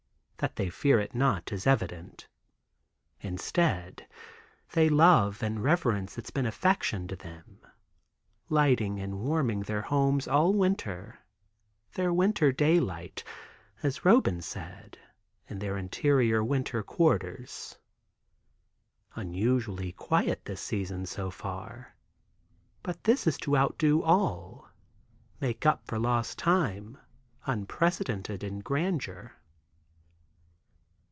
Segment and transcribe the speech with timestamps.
[0.41, 2.27] That they fear it not, is evident.
[3.19, 4.07] Instead
[4.71, 11.19] they love and reverence its benefaction to them—lighting and warming their homes all winter;
[11.93, 14.97] their winter daylight—as Roban said,
[15.47, 17.77] in their interior winter quarters.
[19.13, 21.95] Unusually quiet this season so far,
[22.81, 24.71] but this is to outdo all,
[25.39, 26.97] make up for lost time,
[27.45, 29.33] unprecedented in grandeur.